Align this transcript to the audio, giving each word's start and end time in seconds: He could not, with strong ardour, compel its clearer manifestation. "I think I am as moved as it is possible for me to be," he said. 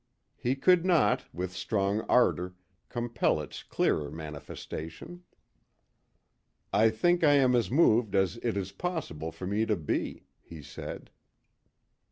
He 0.35 0.55
could 0.55 0.83
not, 0.83 1.25
with 1.31 1.51
strong 1.53 2.01
ardour, 2.09 2.55
compel 2.89 3.39
its 3.39 3.61
clearer 3.61 4.09
manifestation. 4.09 5.25
"I 6.73 6.89
think 6.89 7.23
I 7.23 7.33
am 7.33 7.55
as 7.55 7.69
moved 7.69 8.15
as 8.15 8.37
it 8.37 8.57
is 8.57 8.71
possible 8.71 9.31
for 9.31 9.45
me 9.45 9.67
to 9.67 9.75
be," 9.75 10.23
he 10.41 10.63
said. 10.63 11.11